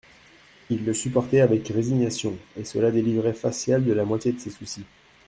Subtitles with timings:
[0.71, 4.83] Il le supportait avec résignation, et cela délivrait Facial de la moitié de ses soucis.